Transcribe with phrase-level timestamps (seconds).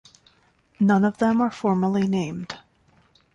[0.79, 2.57] None of them are formally named.